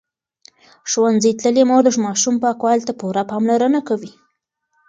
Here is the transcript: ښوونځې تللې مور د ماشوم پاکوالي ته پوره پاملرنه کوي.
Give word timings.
ښوونځې 0.89 1.31
تللې 1.39 1.63
مور 1.69 1.81
د 1.85 1.89
ماشوم 2.05 2.35
پاکوالي 2.43 2.83
ته 2.87 2.93
پوره 2.99 3.23
پاملرنه 3.31 3.79
کوي. 3.87 4.11